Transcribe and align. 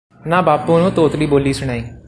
ਨਾ 0.21 0.41
ਬਾਪੂ 0.41 0.77
ਨੂੰ 0.79 0.91
ਤੋਤਲੀ 0.91 1.25
ਬੋਲੀ 1.25 1.53
ਸੁਣਾਈ 1.53 1.83